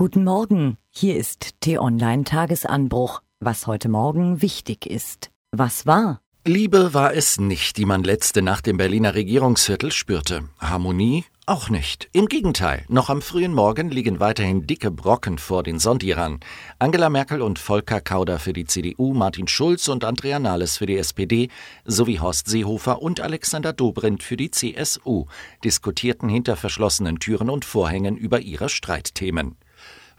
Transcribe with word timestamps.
Guten 0.00 0.24
Morgen, 0.24 0.78
hier 0.88 1.14
ist 1.14 1.60
T-Online 1.60 2.24
Tagesanbruch, 2.24 3.20
was 3.38 3.66
heute 3.66 3.90
Morgen 3.90 4.40
wichtig 4.40 4.86
ist. 4.86 5.30
Was 5.52 5.84
war? 5.84 6.22
Liebe 6.46 6.94
war 6.94 7.12
es 7.12 7.38
nicht, 7.38 7.76
die 7.76 7.84
man 7.84 8.02
letzte 8.02 8.40
Nacht 8.40 8.66
im 8.66 8.78
Berliner 8.78 9.14
Regierungsviertel 9.14 9.92
spürte. 9.92 10.48
Harmonie 10.58 11.26
auch 11.44 11.68
nicht. 11.68 12.08
Im 12.12 12.28
Gegenteil, 12.28 12.84
noch 12.88 13.10
am 13.10 13.20
frühen 13.20 13.52
Morgen 13.52 13.90
liegen 13.90 14.20
weiterhin 14.20 14.66
dicke 14.66 14.90
Brocken 14.90 15.36
vor 15.36 15.64
den 15.64 15.78
Sondirern. 15.78 16.40
Angela 16.78 17.10
Merkel 17.10 17.42
und 17.42 17.58
Volker 17.58 18.00
Kauder 18.00 18.38
für 18.38 18.54
die 18.54 18.64
CDU, 18.64 19.12
Martin 19.12 19.48
Schulz 19.48 19.88
und 19.88 20.04
Andrea 20.04 20.38
Nahles 20.38 20.78
für 20.78 20.86
die 20.86 20.96
SPD 20.96 21.48
sowie 21.84 22.20
Horst 22.20 22.48
Seehofer 22.48 23.02
und 23.02 23.20
Alexander 23.20 23.74
Dobrindt 23.74 24.22
für 24.22 24.38
die 24.38 24.50
CSU 24.50 25.26
diskutierten 25.62 26.30
hinter 26.30 26.56
verschlossenen 26.56 27.18
Türen 27.18 27.50
und 27.50 27.66
Vorhängen 27.66 28.16
über 28.16 28.40
ihre 28.40 28.70
Streitthemen. 28.70 29.56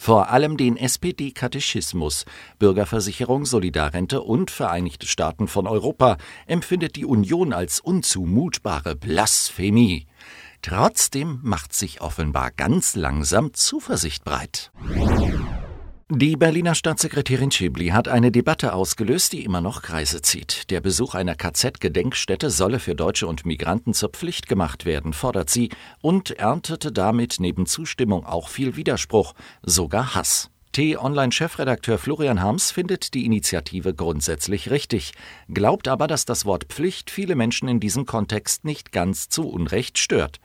Vor 0.04 0.30
allem 0.30 0.58
den 0.58 0.78
SPD-Katechismus, 0.78 2.26
Bürgerversicherung, 2.58 3.46
Solidarrente 3.46 4.22
und 4.22 4.50
Vereinigte 4.50 5.06
Staaten 5.06 5.48
von 5.48 5.68
Europa 5.68 6.18
empfindet 6.48 6.96
die 6.96 7.06
Union 7.06 7.54
als 7.54 7.80
unzumutbare 7.80 8.96
Blasphemie. 8.96 10.08
Trotzdem 10.64 11.40
macht 11.44 11.74
sich 11.74 12.02
offenbar 12.02 12.50
ganz 12.50 12.96
langsam 12.96 13.54
Zuversicht 13.54 14.24
breit. 14.24 14.72
Die 16.14 16.36
Berliner 16.36 16.76
Staatssekretärin 16.76 17.52
Schibli 17.52 17.88
hat 17.88 18.10
eine 18.10 18.34
Debatte 18.34 18.74
ausgelöst, 18.74 19.32
die 19.32 19.46
immer 19.46 19.62
noch 19.62 19.82
Kreise 19.82 20.22
zieht. 20.22 20.70
Der 20.70 20.82
Besuch 20.82 21.16
einer 21.16 21.36
KZ-Gedenkstätte 21.36 22.50
solle 22.50 22.80
für 22.80 22.96
Deutsche 22.96 23.28
und 23.28 23.46
Migranten 23.46 23.94
zur 23.94 24.10
Pflicht 24.10 24.50
gemacht 24.50 24.84
werden, 24.84 25.14
fordert 25.14 25.50
sie 25.50 25.70
und 26.02 26.32
erntete 26.32 26.92
damit 26.92 27.38
neben 27.40 27.66
Zustimmung 27.66 28.26
auch 28.26 28.50
viel 28.50 28.76
Widerspruch, 28.76 29.36
sogar 29.64 30.14
Hass. 30.14 30.50
T-Online-Chefredakteur 30.74 31.98
Florian 31.98 32.42
Harms 32.42 32.72
findet 32.72 33.14
die 33.14 33.26
Initiative 33.26 33.94
grundsätzlich 33.94 34.70
richtig, 34.70 35.14
glaubt 35.48 35.88
aber, 35.88 36.08
dass 36.08 36.26
das 36.26 36.44
Wort 36.44 36.66
Pflicht 36.66 37.10
viele 37.10 37.36
Menschen 37.36 37.70
in 37.70 37.80
diesem 37.80 38.06
Kontext 38.06 38.66
nicht 38.66 38.92
ganz 38.92 39.30
zu 39.30 39.50
Unrecht 39.50 39.98
stört. 39.98 40.42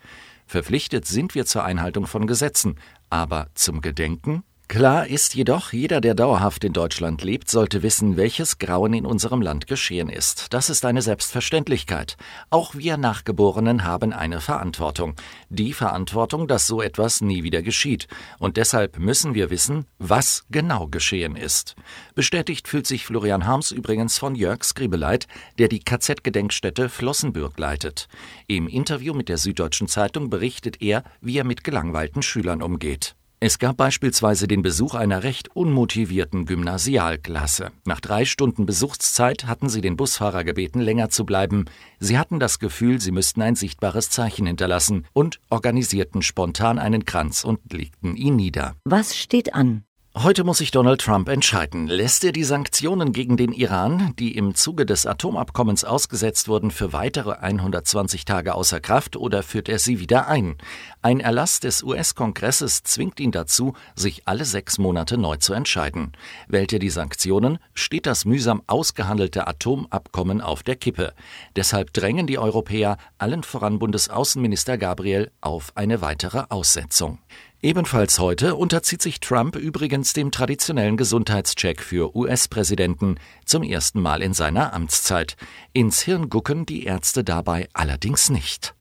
Verpflichtet 0.47 1.07
sind 1.07 1.35
wir 1.35 1.45
zur 1.45 1.65
Einhaltung 1.65 2.07
von 2.07 2.29
Gesetzen, 2.29 2.77
aber 3.11 3.49
zum 3.55 3.81
Gedenken 3.81 4.45
Klar 4.69 5.07
ist 5.07 5.37
jedoch, 5.37 5.73
jeder, 5.73 6.01
der 6.01 6.15
dauerhaft 6.15 6.65
in 6.65 6.73
Deutschland 6.73 7.23
lebt, 7.23 7.49
sollte 7.49 7.85
wissen, 7.85 8.17
welches 8.17 8.59
Grauen 8.59 8.95
in 8.95 9.07
unserem 9.07 9.41
Land 9.41 9.69
geschehen 9.69 10.09
ist. 10.09 10.53
Das 10.53 10.71
ist 10.71 10.85
eine 10.85 11.03
Selbstverständlichkeit. 11.03 12.17
Auch 12.51 12.75
wir 12.75 12.97
Nachgeborenen 12.97 13.85
haben 13.85 14.13
eine 14.13 14.41
Verantwortung. 14.41 15.15
Die 15.51 15.73
Verantwortung, 15.73 16.49
dass 16.49 16.67
so 16.67 16.83
etwas 16.83 17.21
nie 17.21 17.45
wieder 17.45 17.63
geschieht. 17.63 18.09
Und 18.41 18.57
deshalb 18.57 18.99
müssen 18.99 19.35
wir 19.35 19.51
wissen, 19.51 19.87
was 19.99 20.45
genau 20.51 20.89
geschehen 20.89 21.37
ist. 21.37 21.77
Bestätigt 22.17 22.67
fühlt 22.67 22.89
sich 22.89 23.07
Florian 23.07 23.47
Harms 23.47 23.71
übrigens 23.71 24.19
von 24.19 24.35
Jörg 24.35 24.65
Skribeleit, 24.65 25.29
der 25.59 25.69
die 25.69 25.81
KZ-Gedenkstätte 25.81 26.89
Flossenbürg 26.89 27.57
leitet. 27.57 28.09
Im 28.49 28.67
Interview 28.67 29.15
mit 29.15 29.29
der 29.29 29.39
Süddeutschen 29.39 29.87
Zeitung 29.87 30.29
berichtet 30.29 30.83
er, 30.83 31.05
wie 31.21 31.39
er 31.39 31.45
mit 31.45 31.63
gelangweilten 31.63 32.23
Schülern 32.23 32.63
umgeht. 32.63 33.15
Es 33.47 33.61
gab 33.61 33.77
beispielsweise 33.77 34.49
den 34.49 34.63
Besuch 34.63 34.97
einer 34.97 35.23
recht 35.23 35.55
unmotivierten 35.55 36.47
Gymnasialklasse. 36.47 37.71
Nach 37.85 38.01
drei 38.01 38.25
Stunden 38.25 38.67
Besuchszeit 38.67 39.47
hatten 39.47 39.69
sie 39.69 39.81
den 39.81 39.97
Busfahrer 39.97 40.43
gebeten, 40.43 40.81
länger 40.81 41.11
zu 41.11 41.25
bleiben. 41.25 41.67
Sie 42.01 42.19
hatten 42.19 42.41
das 42.41 42.59
Gefühl, 42.59 43.01
sie 43.01 43.13
müssten 43.13 43.43
ein 43.43 43.55
sichtbares 43.55 44.11
Zeichen 44.11 44.49
hinterlassen 44.49 45.07
und 45.13 45.39
organisierten 45.49 46.23
spontan 46.23 46.81
einen 46.81 47.05
Kranz 47.05 47.45
und 47.45 47.73
legten 47.73 48.17
ihn 48.17 48.35
nieder. 48.35 48.75
Was 48.83 49.17
steht 49.17 49.55
an? 49.55 49.86
Heute 50.23 50.45
muss 50.45 50.59
sich 50.59 50.71
Donald 50.71 51.03
Trump 51.03 51.29
entscheiden. 51.29 51.89
Lässt 51.89 52.25
er 52.25 52.33
die 52.33 52.43
Sanktionen 52.43 53.13
gegen 53.13 53.37
den 53.37 53.53
Iran, 53.53 54.15
die 54.19 54.35
im 54.35 54.55
Zuge 54.55 54.87
des 54.87 55.05
Atomabkommens 55.05 55.85
ausgesetzt 55.85 56.49
wurden, 56.49 56.71
für 56.71 56.95
weitere 56.95 57.33
120 57.33 58.25
Tage 58.25 58.55
außer 58.55 58.81
Kraft 58.81 59.17
oder 59.17 59.43
führt 59.43 59.69
er 59.69 59.79
sie 59.79 60.01
wieder 60.01 60.27
ein? 60.27 60.57
Ein 61.03 61.21
Erlass 61.21 61.61
des 61.61 61.83
US-Kongresses 61.83 62.83
zwingt 62.83 63.21
ihn 63.21 63.31
dazu, 63.31 63.75
sich 63.95 64.23
alle 64.25 64.47
sechs 64.47 64.79
Monate 64.79 65.19
neu 65.19 65.37
zu 65.37 65.53
entscheiden. 65.53 66.13
Wählt 66.49 66.73
er 66.73 66.79
die 66.79 66.89
Sanktionen, 66.89 67.59
steht 67.75 68.07
das 68.07 68.25
mühsam 68.25 68.63
ausgehandelte 68.69 69.47
Atomabkommen 69.47 70.41
auf 70.41 70.63
der 70.63 70.77
Kippe. 70.77 71.13
Deshalb 71.57 71.93
drängen 71.93 72.27
die 72.27 72.39
Europäer, 72.39 72.97
allen 73.19 73.43
voran 73.43 73.79
Bundesaußenminister 73.79 74.79
Gabriel, 74.79 75.31
auf 75.43 75.73
eine 75.75 76.01
weitere 76.01 76.45
Aussetzung. 76.49 77.19
Ebenfalls 77.63 78.19
heute 78.19 78.55
unterzieht 78.55 79.01
sich 79.01 79.19
Trump 79.19 79.57
übrigens 79.57 80.13
dem 80.13 80.31
traditionellen 80.31 80.97
Gesundheitscheck 80.97 81.83
für 81.83 82.15
US-Präsidenten 82.15 83.17
zum 83.47 83.63
ersten 83.63 84.01
Mal 84.01 84.23
in 84.23 84.35
seiner 84.35 84.75
Amtszeit. 84.75 85.37
Ins 85.73 86.03
Hirn 86.03 86.29
gucken 86.29 86.67
die 86.67 86.85
Ärzte 86.85 87.25
dabei 87.25 87.69
allerdings 87.73 88.29
nicht. 88.29 88.75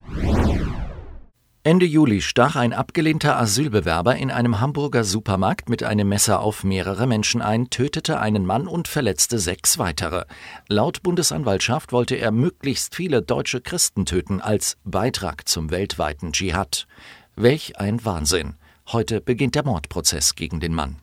Ende 1.64 1.88
Juli 1.88 2.22
stach 2.22 2.56
ein 2.58 2.74
abgelehnter 2.74 3.40
Asylbewerber 3.40 4.18
in 4.18 4.30
einem 4.30 4.60
Hamburger 4.60 5.04
Supermarkt 5.04 5.68
mit 5.68 5.82
einem 5.82 6.10
Messer 6.10 6.42
auf 6.42 6.64
mehrere 6.64 7.08
Menschen 7.08 7.42
ein, 7.42 7.72
tötete 7.72 8.20
einen 8.20 8.46
Mann 8.46 8.68
und 8.68 8.88
verletzte 8.88 9.40
sechs 9.40 9.80
weitere. 9.80 10.26
Laut 10.68 11.02
Bundesanwaltschaft 11.02 11.92
wollte 11.92 12.18
er 12.18 12.30
möglichst 12.30 12.94
viele 12.94 13.24
deutsche 13.24 13.62
Christen 13.62 14.06
töten 14.06 14.42
als 14.42 14.78
Beitrag 14.84 15.48
zum 15.48 15.72
weltweiten 15.72 16.34
Dschihad. 16.34 16.86
Welch 17.36 17.80
ein 17.80 18.06
Wahnsinn. 18.06 18.58
Heute 18.92 19.20
beginnt 19.20 19.56
der 19.56 19.66
Mordprozess 19.66 20.36
gegen 20.36 20.60
den 20.60 20.74
Mann. 20.74 20.98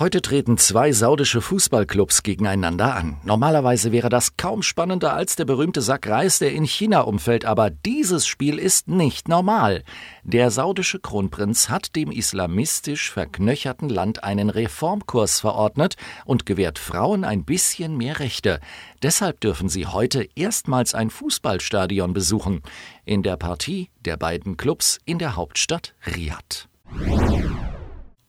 Heute 0.00 0.22
treten 0.22 0.56
zwei 0.56 0.92
saudische 0.92 1.42
Fußballclubs 1.42 2.22
gegeneinander 2.22 2.94
an. 2.96 3.18
Normalerweise 3.22 3.92
wäre 3.92 4.08
das 4.08 4.38
kaum 4.38 4.62
spannender 4.62 5.12
als 5.12 5.36
der 5.36 5.44
berühmte 5.44 5.82
Sack 5.82 6.08
Reis, 6.08 6.38
der 6.38 6.52
in 6.52 6.64
China 6.64 7.02
umfällt, 7.02 7.44
aber 7.44 7.68
dieses 7.68 8.26
Spiel 8.26 8.58
ist 8.58 8.88
nicht 8.88 9.28
normal. 9.28 9.84
Der 10.22 10.50
saudische 10.50 11.00
Kronprinz 11.00 11.68
hat 11.68 11.96
dem 11.96 12.10
islamistisch 12.10 13.10
verknöcherten 13.10 13.90
Land 13.90 14.24
einen 14.24 14.48
Reformkurs 14.48 15.38
verordnet 15.40 15.96
und 16.24 16.46
gewährt 16.46 16.78
Frauen 16.78 17.22
ein 17.22 17.44
bisschen 17.44 17.94
mehr 17.94 18.20
Rechte. 18.20 18.60
Deshalb 19.02 19.42
dürfen 19.42 19.68
sie 19.68 19.84
heute 19.84 20.26
erstmals 20.34 20.94
ein 20.94 21.10
Fußballstadion 21.10 22.14
besuchen. 22.14 22.62
In 23.04 23.22
der 23.22 23.36
Partie 23.36 23.90
der 24.06 24.16
beiden 24.16 24.56
Clubs 24.56 24.98
in 25.04 25.18
der 25.18 25.36
Hauptstadt 25.36 25.94
Riad. 26.06 26.69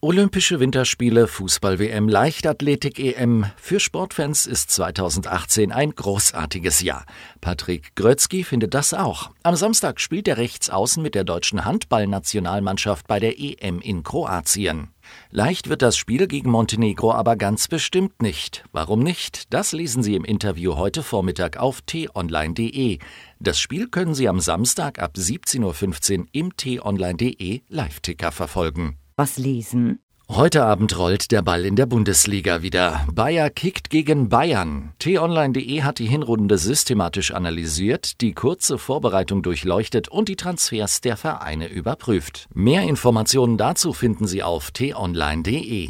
Olympische 0.04 0.60
Winterspiele, 0.60 1.28
Fußball-WM, 1.28 2.10
Leichtathletik-EM. 2.10 3.46
Für 3.56 3.80
Sportfans 3.80 4.48
ist 4.48 4.72
2018 4.72 5.72
ein 5.72 5.92
großartiges 5.92 6.82
Jahr. 6.82 7.06
Patrick 7.40 7.94
Grötzky 7.96 8.44
findet 8.44 8.74
das 8.74 8.96
auch. 8.96 9.30
Am 9.44 9.56
Samstag 9.56 10.02
spielt 10.02 10.26
der 10.26 10.38
Rechtsaußen 10.38 11.04
mit 11.04 11.14
der 11.14 11.24
deutschen 11.24 11.66
Handballnationalmannschaft 11.66 13.06
bei 13.06 13.20
der 13.20 13.40
EM 13.40 13.80
in 13.80 14.02
Kroatien. 14.02 14.88
Leicht 15.30 15.70
wird 15.70 15.84
das 15.84 15.98
Spiel 15.98 16.26
gegen 16.26 16.50
Montenegro 16.50 17.14
aber 17.14 17.36
ganz 17.36 17.68
bestimmt 17.68 18.24
nicht. 18.24 18.64
Warum 18.72 19.04
nicht? 19.04 19.54
Das 19.54 19.72
lesen 19.72 20.02
Sie 20.02 20.16
im 20.16 20.26
Interview 20.26 20.78
heute 20.78 21.04
Vormittag 21.04 21.58
auf 21.58 21.84
t-online.de. 21.84 22.98
Das 23.40 23.60
Spiel 23.60 23.88
können 23.88 24.16
Sie 24.16 24.28
am 24.28 24.40
Samstag 24.40 24.98
ab 24.98 25.14
17.15 25.16 26.20
Uhr 26.22 26.26
im 26.32 26.58
t-online.de 26.58 27.62
Live-Ticker 27.70 28.32
verfolgen. 28.32 28.98
Was 29.22 29.38
lesen? 29.38 30.00
Heute 30.30 30.64
Abend 30.64 30.98
rollt 30.98 31.30
der 31.30 31.44
Ball 31.44 31.64
in 31.64 31.76
der 31.76 31.86
Bundesliga 31.86 32.64
wieder. 32.64 33.06
Bayer 33.14 33.52
kickt 33.52 33.92
gegen 33.92 34.30
Bayern. 34.30 34.94
t-online.de 34.98 35.84
hat 35.84 36.00
die 36.00 36.08
Hinrunde 36.08 36.58
systematisch 36.58 37.32
analysiert, 37.32 38.20
die 38.22 38.34
kurze 38.34 38.80
Vorbereitung 38.80 39.44
durchleuchtet 39.44 40.08
und 40.08 40.28
die 40.28 40.38
Transfers 40.38 41.02
der 41.02 41.18
Vereine 41.18 41.68
überprüft. 41.68 42.48
Mehr 42.56 42.82
Informationen 42.82 43.60
dazu 43.60 43.94
finden 43.94 44.26
Sie 44.26 44.42
auf 44.42 44.72
t-online.de. 44.72 45.90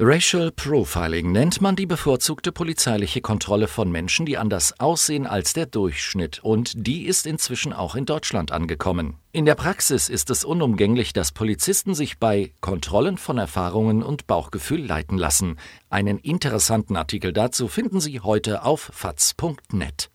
Racial 0.00 0.50
Profiling 0.50 1.30
nennt 1.30 1.60
man 1.60 1.76
die 1.76 1.86
bevorzugte 1.86 2.50
polizeiliche 2.50 3.20
Kontrolle 3.20 3.68
von 3.68 3.92
Menschen, 3.92 4.26
die 4.26 4.36
anders 4.36 4.80
aussehen 4.80 5.24
als 5.24 5.52
der 5.52 5.66
Durchschnitt, 5.66 6.42
und 6.42 6.72
die 6.74 7.06
ist 7.06 7.28
inzwischen 7.28 7.72
auch 7.72 7.94
in 7.94 8.04
Deutschland 8.04 8.50
angekommen. 8.50 9.18
In 9.30 9.44
der 9.44 9.54
Praxis 9.54 10.08
ist 10.08 10.30
es 10.30 10.44
unumgänglich, 10.44 11.12
dass 11.12 11.30
Polizisten 11.30 11.94
sich 11.94 12.18
bei 12.18 12.52
Kontrollen 12.60 13.18
von 13.18 13.38
Erfahrungen 13.38 14.02
und 14.02 14.26
Bauchgefühl 14.26 14.84
leiten 14.84 15.16
lassen. 15.16 15.60
Einen 15.90 16.18
interessanten 16.18 16.96
Artikel 16.96 17.32
dazu 17.32 17.68
finden 17.68 18.00
Sie 18.00 18.18
heute 18.18 18.64
auf 18.64 18.90
faz.net. 18.92 20.10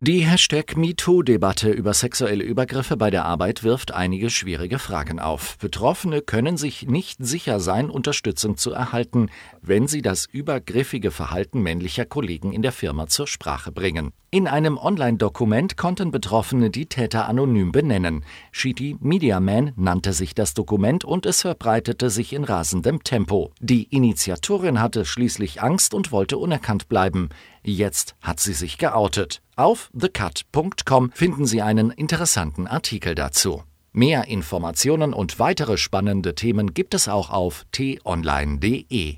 Die 0.00 0.26
Hashtag 0.26 0.76
MeToo-Debatte 0.76 1.70
über 1.70 1.94
sexuelle 1.94 2.44
Übergriffe 2.44 2.98
bei 2.98 3.08
der 3.08 3.24
Arbeit 3.24 3.64
wirft 3.64 3.94
einige 3.94 4.28
schwierige 4.28 4.78
Fragen 4.78 5.18
auf. 5.18 5.56
Betroffene 5.56 6.20
können 6.20 6.58
sich 6.58 6.86
nicht 6.86 7.16
sicher 7.24 7.60
sein, 7.60 7.88
Unterstützung 7.88 8.58
zu 8.58 8.72
erhalten, 8.72 9.30
wenn 9.62 9.86
sie 9.86 10.02
das 10.02 10.26
übergriffige 10.26 11.10
Verhalten 11.10 11.62
männlicher 11.62 12.04
Kollegen 12.04 12.52
in 12.52 12.60
der 12.60 12.72
Firma 12.72 13.06
zur 13.06 13.26
Sprache 13.26 13.72
bringen. 13.72 14.12
In 14.30 14.48
einem 14.48 14.76
Online-Dokument 14.76 15.78
konnten 15.78 16.10
Betroffene 16.10 16.68
die 16.68 16.84
Täter 16.86 17.26
anonym 17.26 17.72
benennen. 17.72 18.22
Shitty 18.52 18.98
Media 19.00 19.40
Man 19.40 19.72
nannte 19.76 20.12
sich 20.12 20.34
das 20.34 20.52
Dokument 20.52 21.06
und 21.06 21.24
es 21.24 21.40
verbreitete 21.40 22.10
sich 22.10 22.34
in 22.34 22.44
rasendem 22.44 23.02
Tempo. 23.02 23.52
Die 23.60 23.84
Initiatorin 23.84 24.78
hatte 24.78 25.06
schließlich 25.06 25.62
Angst 25.62 25.94
und 25.94 26.12
wollte 26.12 26.36
unerkannt 26.36 26.90
bleiben. 26.90 27.30
Jetzt 27.68 28.14
hat 28.20 28.38
sie 28.38 28.52
sich 28.52 28.78
geoutet. 28.78 29.42
Auf 29.56 29.90
thecut.com 29.98 31.10
finden 31.10 31.46
Sie 31.46 31.62
einen 31.62 31.90
interessanten 31.90 32.68
Artikel 32.68 33.16
dazu. 33.16 33.64
Mehr 33.92 34.28
Informationen 34.28 35.12
und 35.12 35.40
weitere 35.40 35.76
spannende 35.76 36.36
Themen 36.36 36.74
gibt 36.74 36.94
es 36.94 37.08
auch 37.08 37.30
auf 37.30 37.66
t-online.de. 37.72 39.16